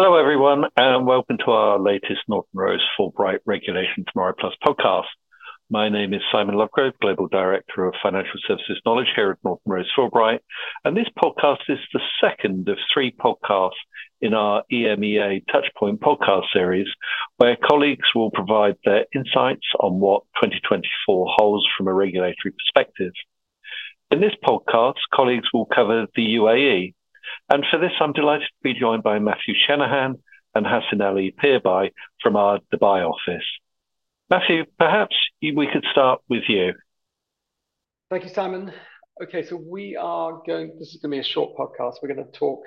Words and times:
Hello, 0.00 0.16
everyone, 0.16 0.62
and 0.76 1.08
welcome 1.08 1.38
to 1.38 1.50
our 1.50 1.76
latest 1.76 2.20
Norton 2.28 2.48
Rose 2.54 2.86
Fulbright 2.96 3.40
Regulation 3.46 4.04
Tomorrow 4.06 4.34
Plus 4.38 4.54
podcast. 4.64 5.08
My 5.70 5.88
name 5.88 6.14
is 6.14 6.20
Simon 6.30 6.54
Lovegrove, 6.54 6.92
Global 7.00 7.26
Director 7.26 7.84
of 7.84 7.94
Financial 8.00 8.38
Services 8.46 8.80
Knowledge 8.86 9.08
here 9.16 9.32
at 9.32 9.38
Norton 9.42 9.72
Rose 9.72 9.90
Fulbright. 9.98 10.38
And 10.84 10.96
this 10.96 11.08
podcast 11.20 11.62
is 11.68 11.80
the 11.92 11.98
second 12.20 12.68
of 12.68 12.78
three 12.94 13.10
podcasts 13.10 13.72
in 14.20 14.34
our 14.34 14.62
EMEA 14.72 15.42
Touchpoint 15.52 15.98
podcast 15.98 16.44
series, 16.52 16.86
where 17.38 17.56
colleagues 17.56 18.06
will 18.14 18.30
provide 18.30 18.76
their 18.84 19.04
insights 19.12 19.66
on 19.80 19.98
what 19.98 20.22
2024 20.40 21.26
holds 21.36 21.66
from 21.76 21.88
a 21.88 21.92
regulatory 21.92 22.52
perspective. 22.52 23.14
In 24.12 24.20
this 24.20 24.36
podcast, 24.44 25.00
colleagues 25.12 25.48
will 25.52 25.66
cover 25.66 26.06
the 26.14 26.36
UAE. 26.36 26.94
And 27.48 27.64
for 27.70 27.78
this, 27.78 27.92
I'm 28.00 28.12
delighted 28.12 28.46
to 28.46 28.62
be 28.62 28.74
joined 28.78 29.02
by 29.02 29.18
Matthew 29.18 29.54
Shanahan 29.66 30.16
and 30.54 30.66
Hassan 30.66 31.00
Ali 31.00 31.34
Pirbai 31.42 31.90
from 32.22 32.36
our 32.36 32.58
Dubai 32.72 33.08
office. 33.08 33.44
Matthew, 34.30 34.64
perhaps 34.78 35.16
we 35.40 35.68
could 35.72 35.84
start 35.90 36.20
with 36.28 36.44
you. 36.48 36.74
Thank 38.10 38.24
you, 38.24 38.30
Simon. 38.30 38.72
Okay, 39.22 39.44
so 39.44 39.56
we 39.56 39.96
are 39.96 40.40
going, 40.46 40.76
this 40.78 40.94
is 40.94 41.00
going 41.02 41.10
to 41.10 41.16
be 41.16 41.20
a 41.20 41.24
short 41.24 41.56
podcast. 41.56 41.96
We're 42.02 42.14
going 42.14 42.24
to 42.24 42.38
talk 42.38 42.62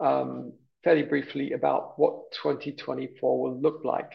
um, 0.00 0.52
fairly 0.82 1.02
briefly 1.02 1.52
about 1.52 1.98
what 1.98 2.32
2024 2.42 3.42
will 3.42 3.60
look 3.60 3.84
like 3.84 4.10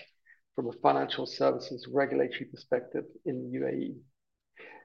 from 0.56 0.68
a 0.68 0.72
financial 0.82 1.26
services 1.26 1.88
regulatory 1.94 2.46
perspective 2.46 3.06
in 3.26 3.52
the 3.52 3.60
UAE. 3.60 3.96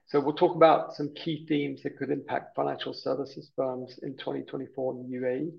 So 0.06 0.20
we'll 0.20 0.34
talk 0.34 0.54
about 0.54 0.94
some 0.94 1.14
key 1.14 1.46
themes 1.48 1.82
that 1.82 1.96
could 1.96 2.10
impact 2.10 2.54
financial 2.54 2.92
services 2.92 3.50
firms 3.56 3.98
in 4.02 4.16
2024 4.16 4.94
in 4.94 5.10
the 5.10 5.16
UAE. 5.16 5.50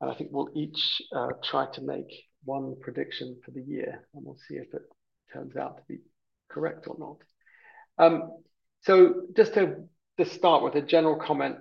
And 0.00 0.10
I 0.10 0.14
think 0.14 0.30
we'll 0.32 0.50
each 0.54 1.00
uh, 1.14 1.28
try 1.44 1.66
to 1.74 1.80
make 1.80 2.12
one 2.44 2.74
prediction 2.80 3.40
for 3.44 3.52
the 3.52 3.62
year, 3.62 4.06
and 4.14 4.24
we'll 4.24 4.38
see 4.48 4.56
if 4.56 4.74
it 4.74 4.82
turns 5.32 5.56
out 5.56 5.76
to 5.76 5.82
be 5.88 6.00
correct 6.50 6.88
or 6.88 6.96
not. 6.98 7.16
Um, 8.04 8.32
so 8.82 9.22
just 9.36 9.54
to, 9.54 9.76
to 10.18 10.24
start 10.24 10.64
with 10.64 10.74
a 10.74 10.82
general 10.82 11.16
comment 11.16 11.58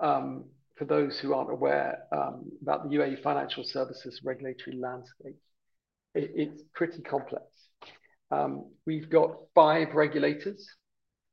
um, 0.00 0.46
for 0.74 0.84
those 0.84 1.18
who 1.18 1.32
aren't 1.32 1.52
aware 1.52 2.00
um, 2.12 2.50
about 2.60 2.88
the 2.88 2.96
UAE 2.96 3.22
financial 3.22 3.62
services 3.62 4.20
regulatory 4.24 4.76
landscape, 4.76 5.36
it, 6.14 6.32
it's 6.34 6.62
pretty 6.74 7.02
complex. 7.02 7.44
Um, 8.30 8.70
we've 8.84 9.08
got 9.08 9.36
five 9.54 9.94
regulators, 9.94 10.68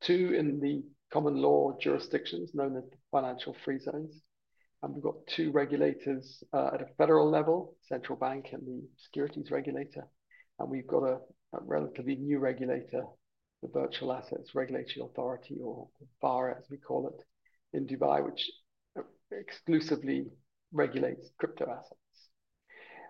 two 0.04 0.34
in 0.38 0.60
the 0.60 0.84
common 1.12 1.36
law 1.36 1.78
jurisdictions 1.80 2.52
known 2.54 2.76
as 2.78 2.84
the 2.90 2.98
financial 3.12 3.56
free 3.64 3.80
zones. 3.80 4.22
And 4.82 4.94
we've 4.94 5.04
got 5.04 5.16
two 5.28 5.52
regulators 5.52 6.44
uh, 6.54 6.72
at 6.74 6.82
a 6.82 6.88
federal 6.98 7.30
level, 7.30 7.76
central 7.88 8.18
bank 8.18 8.50
and 8.52 8.66
the 8.66 8.82
securities 8.98 9.50
regulator. 9.50 10.06
And 10.60 10.70
we've 10.70 10.88
got 10.88 11.04
a, 11.04 11.20
a 11.54 11.60
relatively 11.62 12.16
new 12.16 12.40
regulator, 12.40 13.04
the 13.62 13.70
Virtual 13.70 14.12
Assets 14.12 14.54
Regulatory 14.54 15.06
Authority, 15.06 15.58
or 15.64 15.88
VARA 16.22 16.58
as 16.58 16.66
we 16.70 16.78
call 16.78 17.08
it, 17.08 17.78
in 17.78 17.88
Dubai, 17.88 18.24
which 18.26 18.52
exclusively 19.32 20.26
regulates 20.74 21.30
crypto 21.38 21.66
assets. 21.72 22.30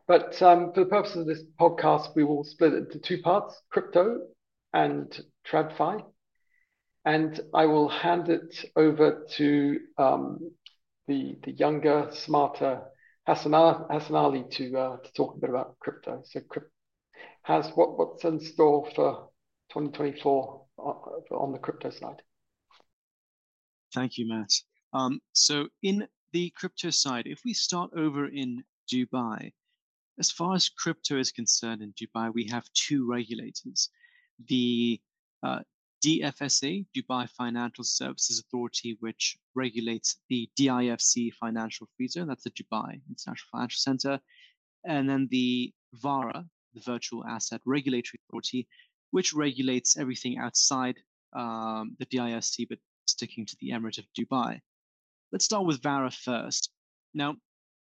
But 0.08 0.42
um, 0.42 0.74
for 0.74 0.82
the 0.82 0.90
purpose 0.90 1.16
of 1.16 1.26
this 1.26 1.44
podcast, 1.60 2.16
we 2.16 2.24
will 2.24 2.44
split 2.44 2.74
it 2.74 2.86
into 2.86 3.00
two 3.00 3.22
parts, 3.22 3.60
crypto 3.72 4.20
and 4.74 5.18
TradFi. 5.50 6.04
And 7.06 7.40
I 7.54 7.66
will 7.66 7.90
hand 7.90 8.30
it 8.30 8.66
over 8.76 9.26
to 9.32 9.80
um, 9.98 10.52
the, 11.08 11.38
the 11.44 11.52
younger, 11.52 12.10
smarter 12.12 12.82
Hassan, 13.28 13.54
Hassan 13.90 14.16
Ali 14.16 14.46
to, 14.52 14.78
uh, 14.78 14.98
to 14.98 15.14
talk 15.14 15.36
a 15.36 15.40
bit 15.40 15.50
about 15.50 15.78
crypto. 15.80 16.22
So 16.26 16.42
has 17.44 17.70
what 17.76 17.98
what's 17.98 18.24
in 18.24 18.40
store 18.40 18.90
for 18.96 19.30
2024 19.72 20.66
on 21.32 21.52
the 21.52 21.60
crypto 21.60 21.90
side? 21.90 22.22
Thank 23.94 24.18
you, 24.18 24.28
Matt. 24.28 24.52
Um, 24.94 25.20
so 25.34 25.68
in 25.82 26.08
the 26.32 26.52
crypto 26.56 26.90
side, 26.90 27.28
if 27.28 27.42
we 27.46 27.54
start 27.54 27.92
over 27.96 28.28
in 28.28 28.64
Dubai, 28.92 29.52
as 30.20 30.32
far 30.32 30.56
as 30.56 30.70
crypto 30.70 31.18
is 31.18 31.32
concerned 31.32 31.82
in 31.82 31.94
Dubai, 31.94 32.34
we 32.34 32.48
have 32.48 32.66
two 32.74 33.10
regulators. 33.10 33.90
The 34.48 35.00
uh, 35.44 35.60
DFSA, 36.06 36.86
Dubai 36.96 37.30
Financial 37.30 37.84
Services 37.84 38.40
Authority, 38.40 38.98
which 39.00 39.38
regulates 39.56 40.18
the 40.30 40.50
DIFC 40.60 41.34
Financial 41.34 41.88
Free 41.96 42.08
Zone, 42.08 42.28
that's 42.28 42.44
the 42.44 42.52
Dubai 42.52 43.00
International 43.10 43.48
Financial 43.52 43.80
Center, 43.80 44.20
and 44.86 45.10
then 45.10 45.28
the 45.32 45.74
VARA, 45.94 46.46
the 46.74 46.82
Virtual 46.82 47.26
Asset 47.26 47.62
Regulatory 47.66 48.20
Authority, 48.28 48.68
which 49.12 49.34
regulates 49.34 49.98
everything 49.98 50.38
outside 50.38 50.98
um, 51.34 51.96
the 52.00 52.06
DIFC, 52.06 52.68
but 52.68 52.80
sticking 53.08 53.46
to 53.46 53.56
the 53.62 53.70
Emirate 53.70 54.00
of 54.00 54.06
Dubai. 54.18 54.60
Let's 55.32 55.46
start 55.46 55.66
with 55.66 55.82
VARA 55.82 56.12
first. 56.12 56.70
Now, 57.14 57.36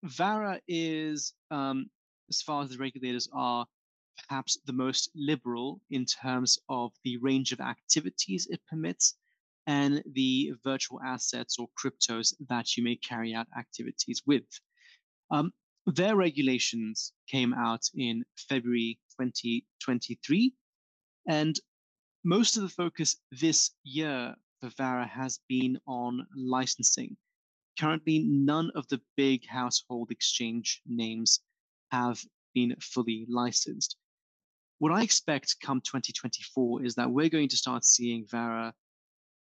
VARA 0.05 0.61
is, 0.69 1.34
um, 1.50 1.87
as 2.28 2.43
far 2.43 2.62
as 2.62 2.71
the 2.71 2.78
regulators 2.78 3.28
are, 3.32 3.66
perhaps 4.28 4.59
the 4.67 4.73
most 4.73 5.11
liberal 5.15 5.81
in 5.91 6.05
terms 6.05 6.59
of 6.69 6.93
the 7.05 7.17
range 7.19 7.53
of 7.53 7.61
activities 7.61 8.47
it 8.50 8.61
permits 8.69 9.17
and 9.67 10.03
the 10.15 10.53
virtual 10.65 11.00
assets 11.03 11.59
or 11.59 11.69
cryptos 11.78 12.34
that 12.49 12.77
you 12.77 12.83
may 12.83 12.97
carry 12.97 13.34
out 13.34 13.47
activities 13.56 14.23
with. 14.27 14.45
Um, 15.31 15.53
their 15.87 16.17
regulations 16.17 17.12
came 17.28 17.53
out 17.55 17.83
in 17.95 18.25
February 18.49 18.99
2023, 19.21 20.55
and 21.29 21.59
most 22.25 22.56
of 22.56 22.62
the 22.62 22.69
focus 22.69 23.17
this 23.33 23.73
year 23.83 24.34
for 24.61 24.71
Vara 24.71 25.06
has 25.06 25.41
been 25.49 25.79
on 25.87 26.27
licensing. 26.37 27.17
Currently, 27.79 28.21
none 28.21 28.71
of 28.75 28.87
the 28.89 29.00
big 29.17 29.47
household 29.47 30.11
exchange 30.11 30.83
names 30.87 31.41
have 31.91 32.23
been 32.55 32.77
fully 32.81 33.27
licensed. 33.29 33.97
What 34.82 34.91
I 34.91 35.04
expect 35.04 35.60
come 35.60 35.81
2024 35.81 36.84
is 36.84 36.97
that 36.97 37.09
we're 37.09 37.28
going 37.28 37.48
to 37.50 37.56
start 37.56 37.84
seeing 37.84 38.26
Vara 38.28 38.75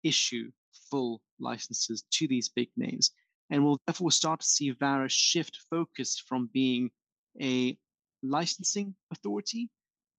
issue 0.02 0.50
full 0.90 1.22
licenses 1.40 2.04
to 2.10 2.28
these 2.28 2.50
big 2.50 2.68
names 2.76 3.12
and 3.48 3.64
we'll 3.64 3.80
therefore 3.86 4.10
start 4.10 4.40
to 4.40 4.46
see 4.46 4.72
VARA 4.72 5.08
shift 5.08 5.56
focus 5.70 6.22
from 6.28 6.50
being 6.52 6.90
a 7.40 7.78
licensing 8.22 8.94
authority 9.10 9.70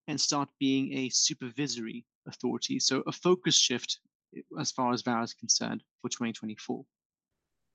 and 0.07 0.19
start 0.19 0.50
being 0.59 0.91
a 0.97 1.09
supervisory 1.09 2.07
authority. 2.28 2.80
So 2.80 3.03
a 3.06 3.12
focus 3.12 3.56
shift 3.56 4.00
eh, 4.35 4.41
as 4.59 4.72
far 4.72 4.94
as 4.94 5.03
VARA 5.03 5.25
is 5.25 5.35
concerned 5.35 5.84
for 6.01 6.09
2024. 6.09 6.84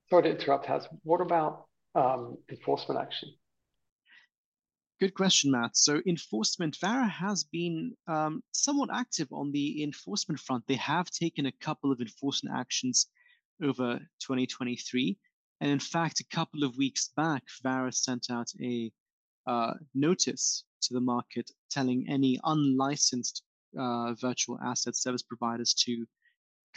Sorry 0.09 0.23
to 0.23 0.29
interrupt, 0.29 0.65
Has. 0.65 0.89
What 1.03 1.21
about 1.21 1.67
um, 1.95 2.37
enforcement 2.49 2.99
action? 2.99 3.29
Good 4.99 5.13
question, 5.13 5.51
Matt. 5.51 5.77
So 5.77 6.01
enforcement, 6.05 6.75
VARA 6.81 7.07
has 7.07 7.45
been 7.45 7.93
um, 8.07 8.43
somewhat 8.51 8.89
active 8.93 9.29
on 9.31 9.49
the 9.53 9.81
enforcement 9.81 10.41
front. 10.41 10.67
They 10.67 10.75
have 10.75 11.09
taken 11.09 11.45
a 11.45 11.53
couple 11.53 11.93
of 11.93 12.01
enforcement 12.01 12.57
actions 12.57 13.07
over 13.63 13.99
2023. 14.19 15.17
And 15.61 15.71
in 15.71 15.79
fact, 15.79 16.19
a 16.19 16.35
couple 16.35 16.65
of 16.65 16.75
weeks 16.75 17.11
back, 17.15 17.43
Vara 17.63 17.93
sent 17.93 18.27
out 18.29 18.49
a 18.61 18.91
uh, 19.47 19.75
notice 19.95 20.65
to 20.81 20.93
the 20.93 21.01
market 21.01 21.49
telling 21.71 22.05
any 22.09 22.37
unlicensed 22.43 23.43
uh, 23.79 24.13
virtual 24.15 24.59
asset 24.61 24.97
service 24.97 25.23
providers 25.23 25.73
to 25.85 26.05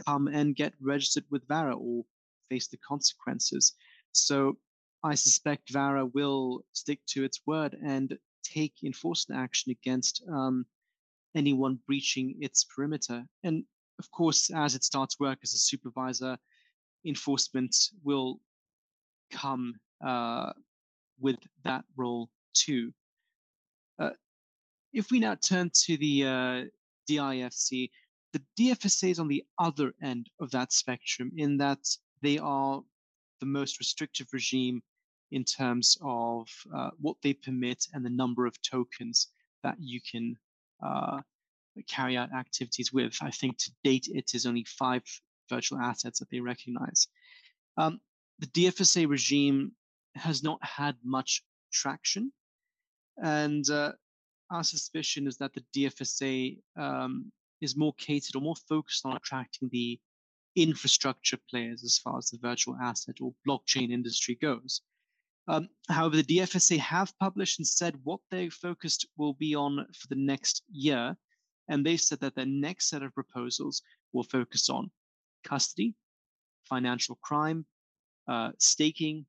come 0.06 0.28
and 0.28 0.54
get 0.54 0.74
registered 0.80 1.24
with 1.30 1.46
Vara 1.48 1.76
or 1.76 2.04
face 2.48 2.68
the 2.68 2.78
consequences. 2.88 3.74
So 4.12 4.58
I 5.04 5.14
suspect 5.14 5.72
Vara 5.72 6.06
will 6.06 6.64
stick 6.72 7.00
to 7.08 7.24
its 7.24 7.40
word 7.44 7.76
and 7.84 8.16
take 8.44 8.74
enforcement 8.84 9.40
action 9.40 9.72
against 9.72 10.22
um, 10.32 10.64
anyone 11.34 11.78
breaching 11.86 12.36
its 12.40 12.64
perimeter. 12.64 13.24
And 13.42 13.64
of 13.98 14.10
course, 14.10 14.50
as 14.50 14.74
it 14.74 14.84
starts 14.84 15.18
work 15.18 15.38
as 15.42 15.54
a 15.54 15.58
supervisor, 15.58 16.38
enforcement 17.04 17.76
will 18.04 18.40
come 19.32 19.74
uh, 20.04 20.52
with 21.20 21.38
that 21.64 21.84
role 21.96 22.30
too. 22.54 22.92
Uh, 23.98 24.10
if 24.92 25.10
we 25.10 25.18
now 25.18 25.34
turn 25.34 25.70
to 25.86 25.96
the 25.96 26.24
uh, 26.26 26.64
DIFC, 27.10 27.90
the 28.32 28.42
DFSA 28.58 29.10
is 29.10 29.18
on 29.18 29.28
the 29.28 29.44
other 29.58 29.92
end 30.02 30.30
of 30.40 30.50
that 30.52 30.72
spectrum 30.72 31.32
in 31.36 31.56
that 31.58 31.80
they 32.22 32.38
are 32.38 32.82
the 33.40 33.46
most 33.46 33.78
restrictive 33.78 34.28
regime 34.32 34.82
in 35.32 35.44
terms 35.44 35.96
of 36.02 36.48
uh, 36.74 36.90
what 37.00 37.16
they 37.22 37.32
permit 37.32 37.86
and 37.92 38.04
the 38.04 38.10
number 38.10 38.46
of 38.46 38.60
tokens 38.62 39.28
that 39.62 39.76
you 39.80 40.00
can 40.00 40.36
uh, 40.84 41.20
carry 41.88 42.16
out 42.16 42.32
activities 42.32 42.92
with. 42.92 43.16
I 43.22 43.30
think 43.30 43.58
to 43.58 43.70
date 43.82 44.08
it 44.12 44.34
is 44.34 44.46
only 44.46 44.64
five 44.64 45.02
virtual 45.48 45.78
assets 45.78 46.18
that 46.18 46.30
they 46.30 46.40
recognize. 46.40 47.08
Um, 47.76 48.00
the 48.38 48.46
DFSA 48.48 49.08
regime 49.08 49.72
has 50.14 50.42
not 50.42 50.62
had 50.62 50.96
much 51.02 51.42
traction. 51.72 52.32
And 53.22 53.68
uh, 53.70 53.92
our 54.50 54.64
suspicion 54.64 55.26
is 55.26 55.38
that 55.38 55.52
the 55.54 55.64
DFSA 55.74 56.58
um, 56.76 57.32
is 57.60 57.76
more 57.76 57.94
catered 57.94 58.36
or 58.36 58.42
more 58.42 58.56
focused 58.68 59.06
on 59.06 59.16
attracting 59.16 59.70
the 59.72 59.98
infrastructure 60.56 61.38
players 61.48 61.82
as 61.84 61.98
far 61.98 62.18
as 62.18 62.28
the 62.28 62.38
virtual 62.42 62.76
asset 62.82 63.16
or 63.20 63.32
blockchain 63.48 63.90
industry 63.90 64.34
goes. 64.34 64.82
Um, 65.48 65.68
however, 65.88 66.16
the 66.16 66.38
DFSA 66.38 66.78
have 66.78 67.12
published 67.18 67.58
and 67.58 67.66
said 67.66 67.98
what 68.04 68.20
they 68.30 68.48
focused 68.48 69.06
will 69.16 69.34
be 69.34 69.54
on 69.54 69.86
for 69.98 70.08
the 70.08 70.20
next 70.20 70.62
year. 70.70 71.16
And 71.68 71.84
they 71.84 71.96
said 71.96 72.20
that 72.20 72.34
their 72.34 72.46
next 72.46 72.88
set 72.88 73.02
of 73.02 73.14
proposals 73.14 73.82
will 74.12 74.24
focus 74.24 74.68
on 74.68 74.90
custody, 75.44 75.94
financial 76.68 77.18
crime, 77.22 77.66
uh, 78.28 78.50
staking, 78.58 79.26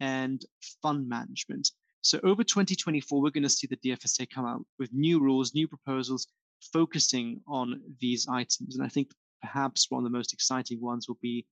and 0.00 0.44
fund 0.82 1.08
management. 1.08 1.70
So 2.02 2.20
over 2.22 2.44
2024, 2.44 3.20
we're 3.20 3.30
going 3.30 3.42
to 3.42 3.48
see 3.48 3.66
the 3.66 3.76
DFSA 3.76 4.30
come 4.30 4.46
out 4.46 4.64
with 4.78 4.92
new 4.92 5.18
rules, 5.20 5.54
new 5.54 5.66
proposals 5.66 6.28
focusing 6.72 7.40
on 7.48 7.80
these 8.00 8.28
items. 8.28 8.76
And 8.76 8.84
I 8.84 8.88
think 8.88 9.10
perhaps 9.40 9.90
one 9.90 10.04
of 10.04 10.04
the 10.04 10.16
most 10.16 10.32
exciting 10.32 10.80
ones 10.80 11.08
will 11.08 11.18
be 11.20 11.46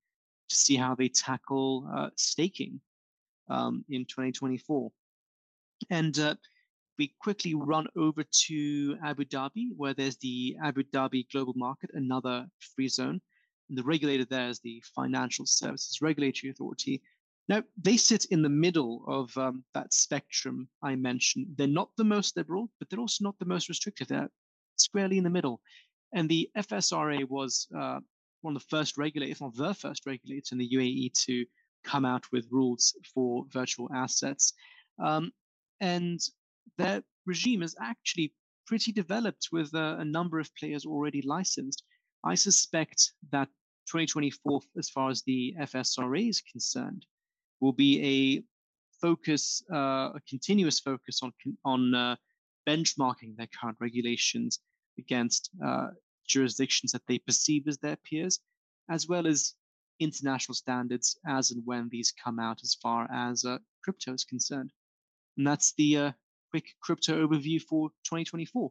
to 0.49 0.56
see 0.56 0.76
how 0.76 0.94
they 0.94 1.08
tackle 1.08 1.88
uh, 1.93 2.11
staking 2.16 2.81
um, 3.49 3.85
in 3.88 4.05
2024. 4.05 4.91
And 5.91 6.19
uh, 6.19 6.35
we 6.99 7.14
quickly 7.20 7.55
run 7.55 7.87
over 7.96 8.25
to 8.46 8.96
Abu 9.05 9.25
Dhabi, 9.25 9.69
where 9.76 9.94
there's 9.94 10.17
the 10.19 10.56
Abu 10.62 10.85
Dhabi 10.85 11.26
Global 11.31 11.55
Market, 11.56 11.91
another 11.94 12.46
free 12.61 12.88
zone. 12.88 13.20
And 13.69 13.79
the 13.79 13.82
regulator 13.82 14.25
there 14.25 14.49
is 14.49 14.61
the 14.61 14.82
Financial 14.94 15.46
Services 15.46 16.00
Regulatory 16.02 16.50
Authority. 16.50 17.02
Now, 17.49 17.62
they 17.81 17.96
sit 17.96 18.26
in 18.26 18.43
the 18.43 18.49
middle 18.49 19.05
of 19.06 19.37
um, 19.37 19.64
that 19.75 19.93
spectrum 19.93 20.69
I 20.82 20.94
mentioned. 20.94 21.47
They're 21.56 21.67
not 21.67 21.90
the 21.97 22.05
most 22.05 22.37
liberal, 22.37 22.70
but 22.79 22.88
they're 22.88 23.00
also 23.00 23.25
not 23.25 23.38
the 23.38 23.44
most 23.44 23.69
restrictive. 23.69 24.08
They're 24.08 24.31
squarely 24.76 25.19
in 25.19 25.25
the 25.25 25.31
middle. 25.31 25.61
And 26.14 26.29
the 26.29 26.49
FSRA 26.56 27.29
was 27.29 27.67
uh, 27.76 28.00
one 28.40 28.56
of 28.56 28.62
the 28.62 28.69
first 28.69 28.97
regulators, 28.97 29.37
if 29.37 29.40
not 29.40 29.55
the 29.56 29.75
first 29.75 30.06
regulator 30.06 30.52
in 30.52 30.58
the 30.58 30.70
UAE 30.70 31.12
to 31.25 31.44
come 31.84 32.04
out 32.04 32.25
with 32.32 32.48
rules 32.50 32.94
for 33.14 33.44
virtual 33.50 33.88
assets. 33.94 34.52
Um, 34.98 35.32
and 35.81 36.20
their 36.78 37.02
regime 37.26 37.62
is 37.62 37.76
actually 37.81 38.32
pretty 38.66 38.92
developed 38.92 39.48
with 39.52 39.72
a, 39.75 39.96
a 39.98 40.04
number 40.04 40.38
of 40.38 40.54
players 40.56 40.86
already 40.86 41.22
licensed. 41.22 41.84
I 42.25 42.34
suspect 42.34 43.12
that 43.31 43.48
2024, 43.86 44.60
as 44.78 44.88
far 44.88 45.10
as 45.10 45.22
the 45.22 45.54
FSRA 45.60 46.28
is 46.28 46.40
concerned, 46.40 47.04
will 47.60 47.72
be 47.72 48.02
a 48.02 48.42
focus, 49.00 49.62
uh, 49.72 50.10
a 50.14 50.20
continuous 50.28 50.80
focus 50.80 51.20
on 51.22 51.32
on 51.64 51.94
uh, 51.94 52.16
benchmarking 52.66 53.37
their 53.37 53.48
current 53.60 53.76
regulations 53.80 54.60
against 54.98 55.50
uh, 55.64 55.88
jurisdictions 56.26 56.92
that 56.92 57.02
they 57.06 57.19
perceive 57.19 57.69
as 57.69 57.78
their 57.78 57.96
peers, 57.96 58.40
as 58.88 59.06
well 59.08 59.26
as 59.26 59.54
international 60.00 60.55
standards 60.55 61.19
as 61.26 61.50
and 61.50 61.62
when 61.64 61.88
these 61.91 62.12
come 62.12 62.38
out 62.38 62.61
as 62.62 62.76
far 62.82 63.08
as 63.12 63.44
uh, 63.44 63.58
crypto 63.82 64.12
is 64.12 64.25
concerned. 64.25 64.73
And 65.37 65.46
that's 65.46 65.73
the 65.76 65.96
uh, 65.96 66.12
quick 66.50 66.67
crypto 66.81 67.26
overview 67.26 67.61
for 67.61 67.91
2024. 68.05 68.70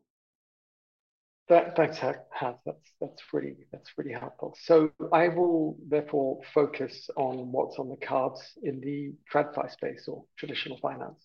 That, 1.49 1.75
thanks, 1.75 1.97
Hans. 1.97 2.57
That's 2.65 2.93
that's 3.01 3.21
really 3.33 3.57
that's 3.71 3.91
really 3.97 4.13
helpful. 4.13 4.55
So 4.61 4.91
I 5.11 5.27
will 5.27 5.77
therefore 5.89 6.39
focus 6.53 7.09
on 7.17 7.51
what's 7.51 7.79
on 7.79 7.89
the 7.89 7.97
cards 7.97 8.41
in 8.63 8.79
the 8.79 9.13
TradFi 9.31 9.69
space 9.69 10.07
or 10.07 10.23
traditional 10.37 10.77
finance. 10.77 11.19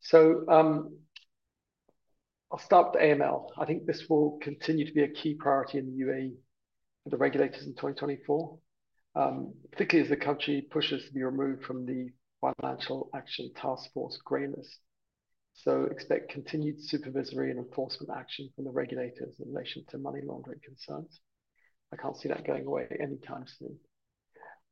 So 0.00 0.44
um, 0.48 0.98
I'll 2.50 2.58
start 2.58 2.92
with 2.92 3.02
AML. 3.02 3.50
I 3.56 3.66
think 3.66 3.86
this 3.86 4.08
will 4.08 4.38
continue 4.42 4.84
to 4.84 4.92
be 4.92 5.02
a 5.02 5.08
key 5.08 5.34
priority 5.34 5.78
in 5.78 5.86
the 5.86 6.04
UAE 6.04 6.34
for 7.04 7.10
the 7.10 7.16
regulators 7.16 7.66
in 7.66 7.74
2024, 7.74 8.42
um, 8.48 8.58
particularly 9.72 10.04
as 10.04 10.10
the 10.10 10.24
country 10.24 10.66
pushes 10.70 11.04
to 11.06 11.12
be 11.12 11.22
removed 11.22 11.64
from 11.64 11.86
the 11.86 12.10
Financial 12.40 13.08
Action 13.14 13.50
Task 13.54 13.90
Force 13.92 14.18
grey 14.24 14.46
list. 14.46 14.78
So 15.54 15.84
expect 15.84 16.30
continued 16.30 16.82
supervisory 16.82 17.50
and 17.50 17.58
enforcement 17.58 18.12
action 18.14 18.50
from 18.54 18.64
the 18.64 18.70
regulators 18.70 19.40
in 19.40 19.48
relation 19.52 19.84
to 19.88 19.98
money 19.98 20.20
laundering 20.22 20.60
concerns. 20.62 21.20
I 21.92 21.96
can't 21.96 22.16
see 22.16 22.28
that 22.28 22.46
going 22.46 22.66
away 22.66 22.88
anytime 23.00 23.44
soon. 23.46 23.78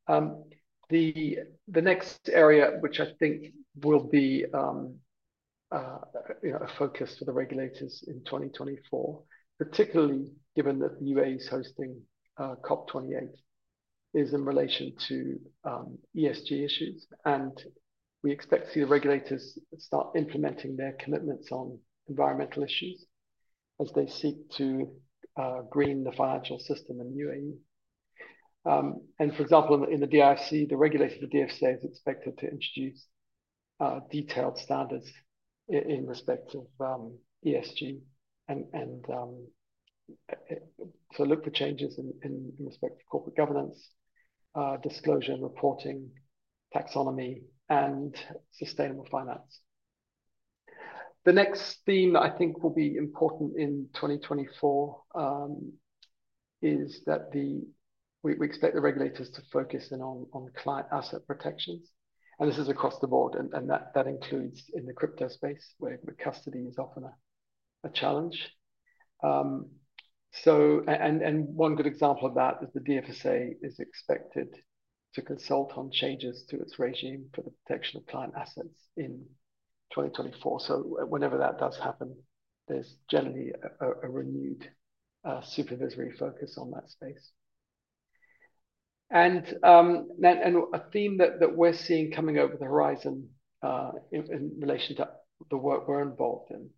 Um, 0.07 0.43
the 0.89 1.39
the 1.67 1.81
next 1.81 2.29
area, 2.29 2.77
which 2.81 2.99
I 2.99 3.07
think 3.17 3.47
will 3.81 4.07
be 4.07 4.45
um, 4.53 4.99
uh, 5.71 5.97
you 6.43 6.51
know, 6.51 6.57
a 6.57 6.67
focus 6.67 7.17
for 7.17 7.25
the 7.25 7.33
regulators 7.33 8.03
in 8.07 8.23
2024, 8.23 9.23
particularly 9.57 10.31
given 10.55 10.77
that 10.79 10.99
the 10.99 11.13
UAE 11.13 11.37
is 11.37 11.47
hosting 11.47 11.99
uh, 12.37 12.55
COP28, 12.63 13.29
is 14.15 14.33
in 14.33 14.43
relation 14.45 14.93
to 15.07 15.39
um, 15.65 15.97
ESG 16.17 16.63
issues 16.63 17.05
and 17.25 17.51
we 18.23 18.31
expect 18.31 18.67
to 18.67 18.71
see 18.73 18.79
the 18.79 18.87
regulators 18.87 19.59
start 19.77 20.15
implementing 20.15 20.75
their 20.75 20.93
commitments 20.93 21.51
on 21.51 21.77
environmental 22.07 22.63
issues 22.63 23.05
as 23.79 23.91
they 23.93 24.07
seek 24.07 24.49
to 24.51 24.89
uh, 25.37 25.61
green 25.69 26.03
the 26.03 26.11
financial 26.13 26.57
system 26.57 26.99
in 27.01 27.13
the 27.13 27.23
UAE. 27.23 27.57
Um, 28.67 29.01
and 29.19 29.35
for 29.35 29.43
example, 29.43 29.75
in 29.75 29.81
the, 29.81 29.87
in 29.89 29.99
the 29.99 30.07
DIFC, 30.07 30.69
the 30.69 30.77
regulator 30.77 31.15
the 31.21 31.27
DFSA 31.27 31.77
is 31.77 31.83
expected 31.83 32.37
to 32.39 32.49
introduce 32.49 33.05
uh, 33.79 33.99
detailed 34.09 34.57
standards 34.57 35.11
in, 35.67 35.91
in 35.91 36.07
respect 36.07 36.55
of 36.55 36.65
um, 36.79 37.17
ESG 37.45 37.99
and, 38.47 38.65
and 38.73 39.05
um, 39.13 39.45
so 41.13 41.23
look 41.23 41.43
for 41.43 41.49
changes 41.51 41.97
in, 41.97 42.13
in, 42.23 42.51
in 42.59 42.65
respect 42.65 42.93
of 42.93 43.09
corporate 43.09 43.35
governance, 43.35 43.89
uh, 44.55 44.77
disclosure 44.77 45.33
and 45.33 45.43
reporting, 45.43 46.09
taxonomy, 46.73 47.41
and 47.69 48.15
sustainable 48.51 49.07
finance. 49.11 49.61
The 51.25 51.33
next 51.33 51.79
theme 51.85 52.13
that 52.13 52.21
I 52.21 52.29
think 52.29 52.61
will 52.61 52.73
be 52.73 52.95
important 52.95 53.57
in 53.57 53.89
2024 53.95 55.01
um, 55.15 55.73
is 56.61 57.01
that 57.05 57.31
the 57.31 57.63
we, 58.21 58.33
we, 58.35 58.47
expect 58.47 58.73
the 58.73 58.81
regulators 58.81 59.29
to 59.31 59.41
focus 59.51 59.91
in 59.91 60.01
on, 60.01 60.25
on 60.33 60.49
client 60.55 60.87
asset 60.91 61.21
protections. 61.27 61.91
And 62.39 62.49
this 62.49 62.57
is 62.57 62.69
across 62.69 62.97
the 62.99 63.07
board, 63.07 63.35
and, 63.35 63.53
and 63.53 63.69
that, 63.69 63.93
that 63.93 64.07
includes 64.07 64.63
in 64.73 64.85
the 64.85 64.93
crypto 64.93 65.27
space, 65.27 65.73
where 65.77 65.99
custody 66.21 66.59
is 66.59 66.77
often 66.79 67.03
a, 67.03 67.87
a 67.87 67.91
challenge. 67.91 68.49
Um, 69.23 69.69
so, 70.43 70.83
and, 70.87 71.21
and 71.21 71.47
one 71.55 71.75
good 71.75 71.85
example 71.85 72.27
of 72.27 72.35
that 72.35 72.59
is 72.61 72.69
the 72.73 72.79
DFSA 72.79 73.53
is 73.61 73.79
expected 73.79 74.47
to 75.13 75.21
consult 75.21 75.73
on 75.77 75.89
changes 75.91 76.43
to 76.49 76.59
its 76.59 76.77
regime 76.77 77.27
for 77.33 77.41
the 77.41 77.51
protection 77.65 77.99
of 77.99 78.05
client 78.07 78.33
assets 78.37 78.89
in 78.97 79.25
2024. 79.93 80.59
So 80.59 80.97
whenever 81.07 81.37
that 81.37 81.57
does 81.57 81.77
happen, 81.77 82.15
there's 82.67 82.95
generally 83.09 83.53
a, 83.79 83.85
a 84.03 84.09
renewed 84.09 84.67
uh, 85.23 85.41
supervisory 85.41 86.11
focus 86.11 86.57
on 86.57 86.71
that 86.71 86.89
space. 86.89 87.31
And, 89.09 89.45
um, 89.63 90.09
and 90.23 90.57
a 90.73 90.83
theme 90.91 91.19
that, 91.19 91.39
that 91.39 91.55
we're 91.55 91.73
seeing 91.73 92.11
coming 92.11 92.39
over 92.39 92.57
the 92.57 92.65
horizon 92.65 93.29
uh, 93.63 93.91
in, 94.11 94.23
in, 94.31 94.51
relation 94.59 94.97
to 94.97 95.09
the 95.49 95.57
work 95.57 95.87
we're 95.87 96.01
involved 96.01 96.51
in 96.51 96.69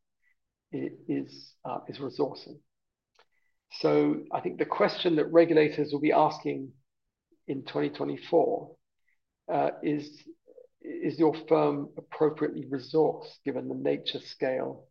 is, 1.08 1.54
uh, 1.66 1.80
is 1.88 1.98
resourcing. 1.98 2.60
So 3.72 4.22
I 4.32 4.40
think 4.40 4.58
the 4.58 4.66
question 4.66 5.16
that 5.18 5.32
regulators 5.32 5.92
will 5.92 6.00
be 6.00 6.12
asking 6.12 6.72
in 7.48 7.64
2024 7.64 8.76
uh, 9.52 9.70
is 9.84 10.24
is 10.82 11.20
your 11.20 11.36
firm 11.50 11.90
appropriately 11.98 12.66
resourced 12.66 13.44
given 13.44 13.68
the 13.68 13.76
nature, 13.76 14.20
scale, 14.20 14.86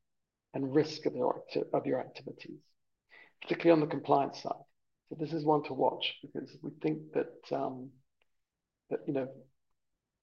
and 0.53 0.75
risk 0.75 1.07
of 1.07 1.15
your, 1.15 1.43
of 1.73 1.87
your 1.87 2.01
activities, 2.01 2.61
particularly 3.41 3.81
on 3.81 3.87
the 3.87 3.91
compliance 3.91 4.43
side? 4.43 4.53
So 5.09 5.17
this 5.19 5.33
is 5.33 5.45
one 5.45 5.63
to 5.65 5.75
watch 5.75 6.15
because 6.21 6.51
we 6.63 6.71
think 6.83 6.99
that 7.15 7.57
um, 7.57 7.91
that 8.91 9.01
you 9.07 9.15
know 9.15 9.29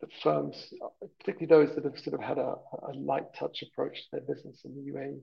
that 0.02 0.10
firms, 0.22 0.74
particularly 1.20 1.66
those 1.66 1.76
that 1.76 1.86
have 1.86 1.98
sort 2.04 2.16
of 2.16 2.22
had 2.22 2.38
a, 2.38 2.56
a 2.88 2.94
light 2.94 3.34
touch 3.40 3.64
approach 3.64 3.96
to 3.96 4.08
their 4.12 4.36
business 4.36 4.62
in 4.66 4.76
the 4.76 4.92
UAE, 4.92 5.22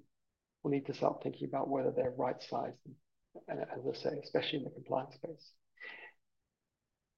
will 0.63 0.71
need 0.71 0.87
to 0.87 0.95
start 0.95 1.23
thinking 1.23 1.47
about 1.47 1.69
whether 1.69 1.93
they're 1.95 2.15
right 2.17 2.41
sized, 2.43 2.79
and, 2.87 2.95
and 2.95 3.10
as 3.49 3.59
I 3.89 3.97
say, 3.97 4.21
especially 4.23 4.59
in 4.59 4.65
the 4.65 4.71
compliance 4.71 5.15
space. 5.15 5.53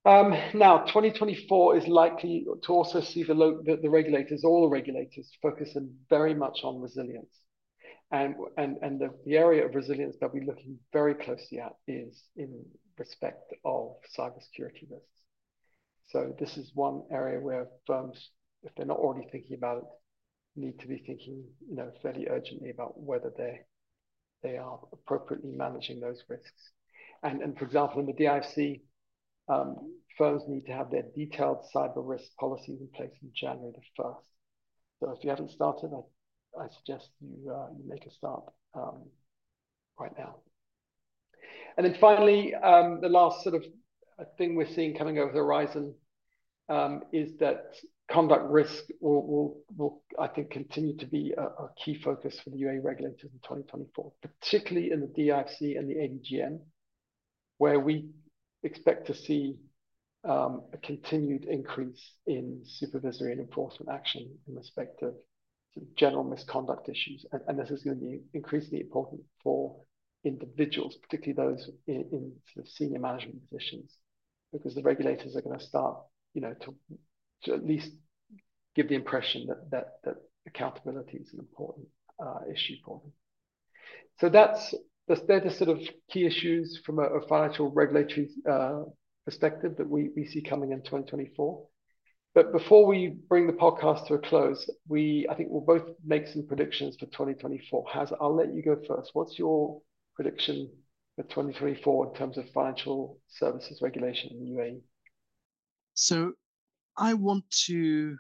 Um, 0.05 0.35
now, 0.53 0.79
2024 0.79 1.77
is 1.77 1.87
likely 1.87 2.45
to 2.65 2.73
also 2.73 3.01
see 3.01 3.23
the, 3.23 3.35
the, 3.35 3.79
the, 3.83 3.91
regulators, 3.91 4.43
all 4.43 4.63
the 4.63 4.69
regulators, 4.69 5.31
focusing 5.41 5.95
very 6.11 6.35
much 6.35 6.61
on 6.65 6.81
resilience. 6.81 7.33
And, 8.11 8.35
and, 8.59 8.79
and 8.83 9.01
the, 9.01 9.11
the 9.25 9.37
area 9.37 9.65
of 9.65 9.75
resilience 9.75 10.17
that 10.21 10.35
we're 10.35 10.45
looking 10.45 10.79
very 10.93 11.15
closely 11.15 11.61
at 11.61 11.73
is 11.87 12.25
in 12.37 12.65
respect 12.99 13.55
of 13.65 13.95
cybersecurity 14.19 14.91
risks. 14.91 15.07
So 16.09 16.35
this 16.39 16.57
is 16.57 16.73
one 16.75 17.03
area 17.11 17.41
where 17.41 17.69
firms, 17.87 18.31
if 18.65 18.75
they're 18.75 18.85
not 18.85 18.99
already 18.99 19.29
thinking 19.31 19.57
about 19.57 19.79
it, 19.79 19.85
need 20.57 20.79
to 20.81 20.89
be 20.89 20.99
thinking, 20.99 21.45
you 21.67 21.77
know, 21.77 21.91
fairly 22.03 22.27
urgently 22.29 22.71
about 22.71 23.01
whether 23.01 23.33
they 23.37 23.61
they 24.43 24.57
are 24.57 24.79
appropriately 24.93 25.51
managing 25.51 26.01
those 26.01 26.23
risks. 26.29 26.71
And, 27.23 27.43
and 27.43 27.57
for 27.57 27.65
example, 27.65 28.01
in 28.01 28.07
the 28.07 28.13
DIFC, 28.13 28.81
um, 29.49 29.77
firms 30.19 30.43
need 30.49 30.67
to 30.67 30.73
have 30.73 30.91
their 30.91 31.05
detailed 31.15 31.65
cyber 31.75 31.97
risk 31.97 32.25
policies 32.39 32.81
in 32.81 32.89
place 32.95 33.13
in 33.23 33.31
January 33.35 33.73
the 33.73 34.03
1st. 34.03 34.17
So 35.01 35.11
if 35.11 35.25
you 35.25 35.31
haven't 35.31 35.51
started, 35.51 35.91
I, 35.93 36.65
I 36.65 36.67
suggest 36.79 37.09
you, 37.21 37.53
uh, 37.53 37.69
you 37.77 37.89
make 37.89 38.07
a 38.07 38.11
start 38.11 38.45
um, 38.75 39.05
right 39.99 40.13
now. 40.19 40.37
And 41.77 41.87
then 41.87 41.97
finally, 42.01 42.55
um, 42.55 43.01
the 43.01 43.09
last 43.09 43.43
sort 43.43 43.55
of 43.55 43.65
thing 44.37 44.55
we're 44.55 44.67
seeing 44.67 44.97
coming 44.97 45.19
over 45.19 45.33
the 45.33 45.39
horizon 45.39 45.95
um, 46.69 47.03
is 47.13 47.33
that 47.39 47.75
conduct 48.11 48.51
risk 48.51 48.85
will, 49.01 49.63
I 50.19 50.29
think, 50.29 50.51
continue 50.51 50.97
to 50.99 51.07
be 51.07 51.35
a, 51.37 51.69
key 51.83 51.95
focus 51.95 52.39
for 52.41 52.51
the 52.51 52.57
UAE 52.57 52.85
regulators 52.85 53.31
in 53.33 53.41
2024, 53.43 54.13
particularly 54.23 54.91
in 54.91 55.01
the 55.01 55.07
DIFC 55.07 55.79
and 55.79 55.89
the 55.89 55.95
ADGM, 55.95 56.61
where 57.59 57.81
we 57.81 58.11
expect 58.63 59.07
to 59.07 59.15
see 59.15 59.57
um, 60.25 60.63
a 60.73 60.79
continued 60.79 61.45
increase 61.45 62.15
in 62.27 62.61
supervisory 62.65 63.33
and 63.33 63.41
enforcement 63.41 63.91
action 63.91 64.31
in 64.47 64.55
respect 64.55 65.03
of 65.03 65.15
general 65.97 66.25
misconduct 66.25 66.89
issues. 66.89 67.25
And, 67.49 67.59
this 67.59 67.71
is 67.71 67.83
going 67.83 67.99
to 67.99 68.05
be 68.05 68.21
increasingly 68.35 68.81
important 68.81 69.23
for 69.43 69.77
individuals, 70.25 70.97
particularly 70.97 71.55
those 71.55 71.71
in, 71.87 72.33
senior 72.65 73.01
management 73.01 73.49
positions, 73.49 73.97
because 74.53 74.75
the 74.75 74.83
regulators 74.83 75.35
are 75.35 75.43
going 75.43 75.59
to 75.59 75.65
start, 75.65 75.99
you 76.35 76.43
know, 76.43 76.55
to, 76.61 76.75
to 77.45 77.55
at 77.55 77.65
least 77.65 77.91
give 78.75 78.89
the 78.89 78.95
impression 78.95 79.47
that 79.47 79.71
that, 79.71 79.87
that 80.05 80.17
accountability 80.47 81.19
is 81.19 81.33
an 81.33 81.41
important 81.41 81.87
uh, 82.23 82.41
issue 82.51 82.77
for 82.85 83.01
them. 83.03 83.13
So 84.21 84.29
that's 84.29 84.75
they're 85.27 85.41
the 85.41 85.51
sort 85.51 85.71
of 85.71 85.81
key 86.11 86.27
issues 86.27 86.81
from 86.85 86.99
a, 86.99 87.03
a 87.03 87.27
financial 87.27 87.71
regulatory 87.71 88.31
uh, 88.49 88.83
perspective 89.25 89.77
that 89.77 89.89
we, 89.89 90.11
we 90.17 90.27
see 90.27 90.43
coming 90.43 90.73
in 90.73 90.79
2024. 90.79 91.67
But 92.35 92.53
before 92.53 92.87
we 92.87 93.17
bring 93.29 93.47
the 93.47 93.53
podcast 93.53 94.07
to 94.07 94.15
a 94.15 94.19
close, 94.19 94.69
we 94.89 95.27
I 95.31 95.35
think 95.35 95.51
we'll 95.51 95.61
both 95.61 95.95
make 96.05 96.27
some 96.29 96.47
predictions 96.47 96.97
for 96.99 97.07
2024. 97.07 97.85
Has 97.93 98.13
I'll 98.21 98.35
let 98.35 98.55
you 98.55 98.63
go 98.63 98.77
first. 98.89 99.11
What's 99.13 99.39
your 99.39 99.83
prediction 100.15 100.71
for 101.17 101.25
2024 101.25 102.07
in 102.07 102.15
terms 102.15 102.39
of 102.39 102.49
financial 102.51 103.19
services 103.29 103.81
regulation 103.83 104.31
in 104.33 104.45
the 104.45 104.51
UAE? 104.51 104.81
So 105.95 106.33
I 106.97 107.15
want 107.15 107.45
to 107.67 108.17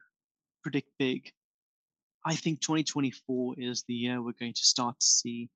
predict 0.62 0.88
big. 0.98 1.30
I 2.24 2.34
think 2.34 2.60
2024 2.60 3.54
is 3.58 3.84
the 3.86 3.94
year 3.94 4.22
we're 4.22 4.32
going 4.38 4.54
to 4.54 4.64
start 4.64 4.98
to 4.98 5.06
see 5.06 5.50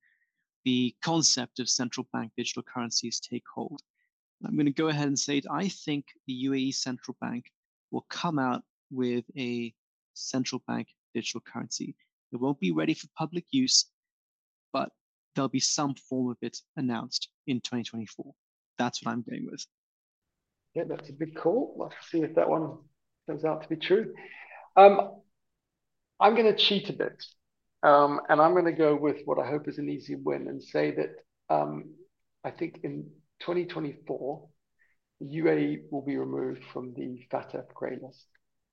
the 0.64 0.94
concept 1.02 1.60
of 1.60 1.68
central 1.68 2.06
bank 2.12 2.32
digital 2.36 2.62
currencies 2.62 3.20
take 3.20 3.44
hold. 3.54 3.80
I'm 4.44 4.54
going 4.54 4.66
to 4.66 4.72
go 4.72 4.88
ahead 4.88 5.06
and 5.06 5.18
say 5.18 5.38
it. 5.38 5.46
I 5.50 5.68
think 5.68 6.06
the 6.26 6.46
UAE 6.46 6.74
central 6.74 7.16
bank 7.20 7.46
will 7.90 8.04
come 8.10 8.38
out 8.38 8.62
with 8.90 9.24
a 9.38 9.72
central 10.14 10.62
bank 10.66 10.88
digital 11.14 11.40
currency. 11.40 11.94
It 12.32 12.40
won't 12.40 12.60
be 12.60 12.72
ready 12.72 12.94
for 12.94 13.06
public 13.16 13.44
use, 13.50 13.86
but 14.72 14.90
there'll 15.34 15.48
be 15.48 15.60
some 15.60 15.94
form 15.94 16.30
of 16.30 16.36
it 16.42 16.58
announced 16.76 17.28
in 17.46 17.60
2024. 17.60 18.34
That's 18.78 19.02
what 19.02 19.12
I'm 19.12 19.22
going 19.22 19.46
with. 19.50 19.64
Yeah, 20.74 20.84
that's 20.84 21.08
a 21.08 21.12
big 21.14 21.34
call. 21.34 21.74
Let's 21.78 22.10
see 22.10 22.20
if 22.20 22.34
that 22.34 22.48
one 22.48 22.76
turns 23.26 23.44
out 23.44 23.62
to 23.62 23.68
be 23.68 23.76
true. 23.76 24.14
Um, 24.76 25.12
I'm 26.20 26.34
going 26.34 26.52
to 26.52 26.56
cheat 26.56 26.88
a 26.88 26.92
bit, 26.92 27.24
um, 27.82 28.20
and 28.28 28.40
I'm 28.40 28.52
going 28.52 28.66
to 28.66 28.72
go 28.72 28.94
with 28.94 29.18
what 29.24 29.38
I 29.38 29.48
hope 29.48 29.68
is 29.68 29.78
an 29.78 29.88
easy 29.88 30.14
win 30.14 30.48
and 30.48 30.62
say 30.62 30.92
that 30.92 31.54
um, 31.54 31.90
I 32.44 32.50
think 32.50 32.80
in 32.84 33.10
2024, 33.40 34.48
the 35.20 35.26
UAE 35.26 35.82
will 35.90 36.02
be 36.02 36.16
removed 36.16 36.62
from 36.72 36.94
the 36.94 37.26
FATF 37.32 37.68
grey 37.74 37.98
list, 38.00 38.26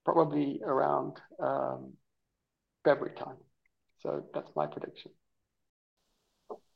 probably 0.05 0.61
around 0.65 1.17
um, 1.41 1.93
February 2.83 3.15
time. 3.15 3.37
So 4.01 4.23
that's 4.33 4.49
my 4.55 4.67
prediction. 4.67 5.11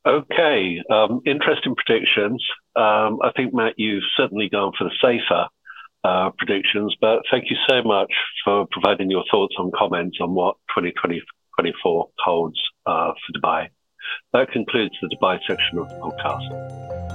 Okay, 0.06 0.82
um, 0.90 1.20
interesting 1.26 1.76
predictions. 1.76 2.42
Um, 2.78 3.20
I 3.22 3.32
think, 3.36 3.54
Matt, 3.54 3.74
you've 3.76 4.04
certainly 4.16 4.48
gone 4.48 4.72
for 4.78 4.86
the 4.86 4.96
safer 5.02 5.48
uh, 6.08 6.30
predictions, 6.38 6.96
but 7.02 7.20
thank 7.30 7.46
you 7.50 7.58
so 7.70 7.84
much 7.84 8.12
for 8.44 8.66
providing 8.72 9.12
your 9.12 9.24
thoughts 9.30 9.56
and 9.58 9.74
comments 9.74 10.18
on 10.22 10.34
what 10.34 10.56
2024 10.76 12.10
holds 12.24 12.60
uh, 12.86 13.12
for 13.12 13.40
Dubai. 13.40 13.68
That 14.34 14.52
concludes 14.52 14.96
the 15.02 15.10
Dubai 15.10 15.40
section 15.48 15.80
of 15.80 15.90
the 15.90 15.96
podcast. 15.96 17.07